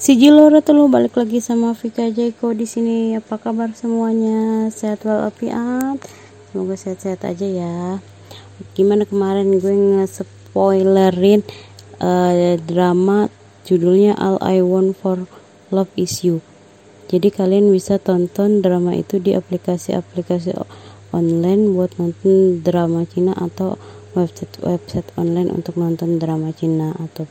[0.00, 3.20] Si Jilora tuh balik lagi sama Vika Jeko di sini.
[3.20, 4.72] Apa kabar semuanya?
[4.72, 6.00] Sehat walafiat.
[6.48, 8.00] Semoga sehat-sehat aja ya.
[8.72, 11.44] Gimana kemarin gue nge-spoilerin
[12.00, 13.28] uh, drama
[13.68, 15.28] judulnya All I Want for
[15.68, 16.40] Love Is You.
[17.12, 20.56] Jadi kalian bisa tonton drama itu di aplikasi-aplikasi
[21.12, 23.76] online buat nonton drama Cina atau
[24.16, 27.28] website-website online untuk nonton drama Cina atau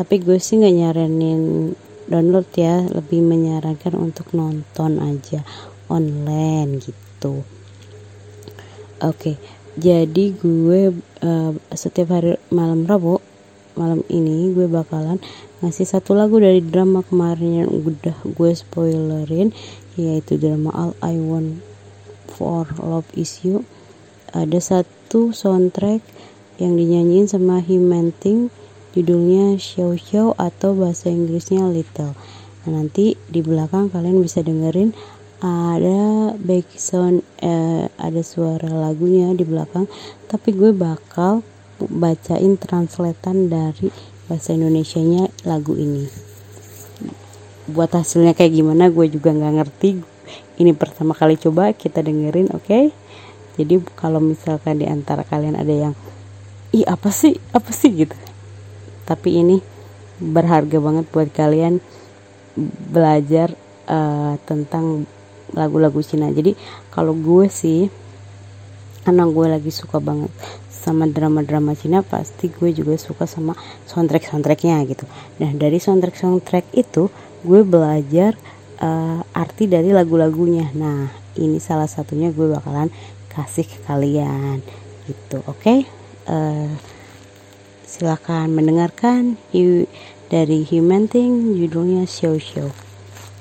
[0.00, 1.76] tapi gue sih nggak nyaranin
[2.08, 5.44] download ya lebih menyarankan untuk nonton aja
[5.92, 7.44] online gitu.
[9.04, 9.36] Oke okay,
[9.76, 13.20] jadi gue uh, setiap hari malam Rabu
[13.76, 15.20] malam ini gue bakalan
[15.60, 19.52] ngasih satu lagu dari drama kemarin yang udah gue spoilerin
[20.00, 21.60] yaitu drama All I Want
[22.32, 23.68] for Love Is You.
[24.32, 26.00] Ada satu soundtrack
[26.56, 28.48] yang dinyanyiin sama Himenting
[28.90, 32.14] judulnya Xiao Xiao atau bahasa Inggrisnya Little.
[32.66, 34.92] Nah, nanti di belakang kalian bisa dengerin
[35.40, 39.86] ada background eh, ada suara lagunya di belakang.
[40.26, 41.46] Tapi gue bakal
[41.80, 43.88] bacain translatean dari
[44.28, 46.04] bahasa Indonesia-nya lagu ini.
[47.70, 49.90] Buat hasilnya kayak gimana gue juga nggak ngerti.
[50.60, 52.66] Ini pertama kali coba kita dengerin oke?
[52.66, 52.92] Okay?
[53.60, 55.94] jadi kalau misalkan di antara kalian ada yang
[56.72, 57.36] ih apa sih?
[57.52, 57.92] Apa sih?
[57.92, 58.29] gitu
[59.10, 59.58] tapi ini
[60.22, 61.82] berharga banget buat kalian
[62.94, 63.50] belajar
[63.90, 65.02] uh, tentang
[65.50, 66.30] lagu-lagu Cina.
[66.30, 66.54] Jadi
[66.94, 67.90] kalau gue sih
[69.02, 70.30] karena gue lagi suka banget
[70.70, 73.58] sama drama-drama Cina pasti gue juga suka sama
[73.90, 75.10] soundtrack soundtracknya gitu.
[75.42, 77.10] Nah dari soundtrack soundtrack itu
[77.42, 78.38] gue belajar
[78.78, 80.70] uh, arti dari lagu-lagunya.
[80.78, 82.92] Nah ini salah satunya gue bakalan
[83.32, 84.62] kasih ke kalian
[85.10, 85.58] gitu oke?
[85.58, 85.78] Okay?
[86.28, 86.70] uh, eh,
[87.90, 89.34] Silahkan mendengarkan
[90.30, 92.70] dari Human Thing judulnya Show Show.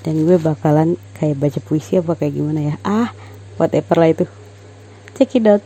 [0.00, 2.74] Dan gue bakalan kayak baca puisi apa kayak gimana ya.
[2.80, 3.12] Ah,
[3.60, 4.24] whatever lah itu.
[5.12, 5.60] Check it out.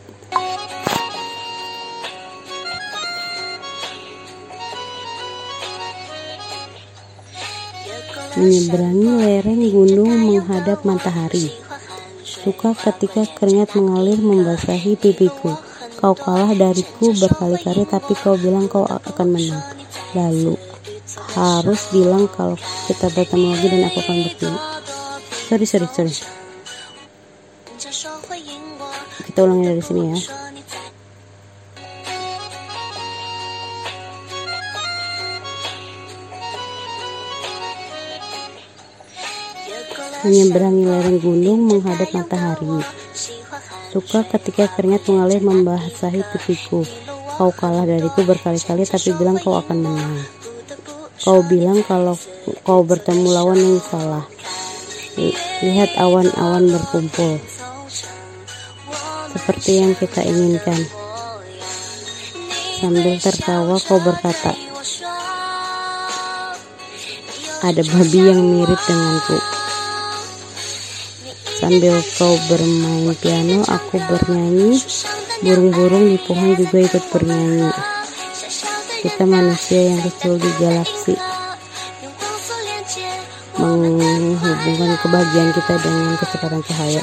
[8.34, 11.54] menyeberangi lereng gunung menghadap matahari.
[12.26, 15.54] Suka ketika keringat mengalir membasahi pipiku.
[16.04, 19.64] Kau kalah dariku berkali-kali tapi kau bilang kau akan menang.
[20.12, 20.52] Lalu
[21.32, 24.58] harus bilang kalau kita bertemu lagi dan aku akan bertemu.
[25.48, 26.12] Sorry, sorry, sorry.
[29.32, 30.43] Kita ulangi dari sini ya.
[40.24, 42.80] Menyeberangi lereng gunung menghadap matahari.
[43.92, 46.82] Suka ketika keringat mengalir membasahi pipiku.
[47.34, 50.18] Kau kalah dariku berkali-kali tapi bilang kau akan menang.
[51.22, 52.18] Kau bilang kalau
[52.66, 54.24] kau bertemu lawan yang salah.
[55.62, 57.38] Lihat awan-awan berkumpul.
[59.34, 60.80] Seperti yang kita inginkan.
[62.82, 64.52] Sambil tertawa kau berkata,
[67.64, 69.53] ada babi yang mirip denganku.
[71.54, 74.82] Sambil kau bermain piano, aku bernyanyi.
[75.44, 77.70] Burung-burung di pohon juga ikut bernyanyi.
[79.04, 81.14] Kita manusia yang kecil di galaksi.
[83.54, 87.02] Menghubungkan kebahagiaan kita dengan kecepatan cahaya.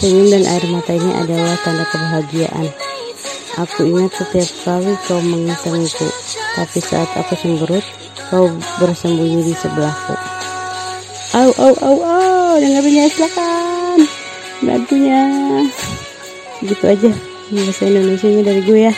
[0.00, 2.66] Senyum dan air mata ini adalah tanda kebahagiaan.
[3.60, 6.08] Aku ingat setiap kali kau mengisangiku,
[6.56, 7.84] tapi saat aku cemberut,
[8.32, 8.48] kau
[8.80, 10.31] bersembunyi di sebelahku.
[11.32, 13.98] Au, au, au, au, dengerinnya silakan.
[14.62, 15.22] Lagunya
[16.60, 17.12] gitu aja.
[17.52, 18.94] Bahasa Indonesia dari gue ya.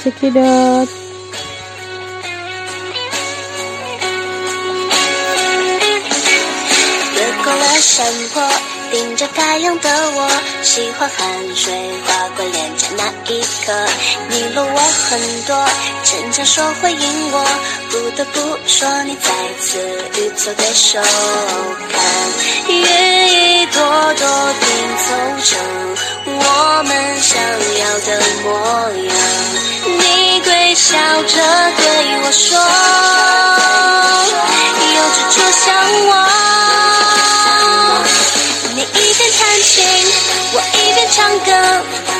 [0.00, 1.00] Cekidot
[8.02, 10.28] it 顶着太阳的我，
[10.62, 11.16] 喜欢汗
[11.54, 11.72] 水
[12.06, 13.72] 划过脸颊那一刻。
[14.28, 14.78] 你了我
[15.08, 15.64] 很多，
[16.04, 17.44] 逞强说会赢我，
[17.90, 19.78] 不得不说你再次
[20.16, 21.00] 遇错对手。
[21.00, 22.02] 看，
[22.68, 22.74] 云
[23.62, 23.80] 一朵
[24.18, 24.66] 朵拼
[24.98, 25.06] 凑
[25.44, 25.50] 成
[26.26, 26.90] 我们
[27.20, 27.40] 想
[27.78, 28.08] 要的
[28.42, 28.48] 模
[29.06, 29.10] 样。
[29.86, 30.88] 你微笑
[31.22, 31.34] 着
[31.76, 31.84] 对
[32.22, 32.58] 我说，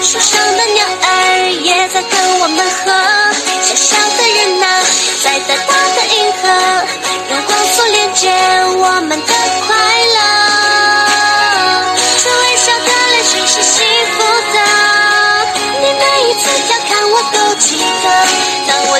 [0.03, 2.85] 树上的鸟儿也在跟我们和。
[3.63, 4.67] 小小的人呐，
[5.23, 6.43] 在大大的银河，
[7.31, 8.29] 阳光所连接
[8.79, 9.77] 我们的快
[10.17, 10.19] 乐。
[12.19, 13.85] 这微笑的泪水是幸
[14.17, 14.19] 福
[14.53, 14.59] 的，
[15.81, 18.05] 你每一次调侃我都记得。
[18.67, 18.99] 当我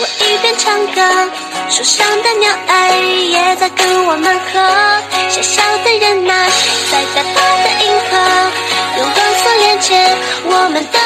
[0.00, 1.00] 我一边唱歌，
[1.70, 2.72] 树上的鸟儿
[3.30, 4.58] 也在跟我们和，
[5.30, 6.32] 小小的人呐、
[6.90, 8.10] 在大大的银河，
[8.98, 9.88] 用光速连接
[10.44, 10.97] 我们的。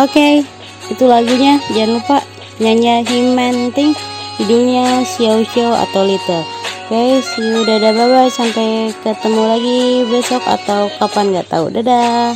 [0.00, 0.08] 侧。
[0.08, 1.60] OK，itu lagunya.
[1.76, 2.18] Jangan lupa
[2.56, 3.92] nyanyi Himenting
[4.40, 6.40] judulnya Xiao Xiao atau Little.
[6.90, 7.62] Oke okay, see you.
[7.68, 11.68] Dadah bye bye sampai ketemu lagi besok atau kapan nggak tahu.
[11.68, 12.32] Dadah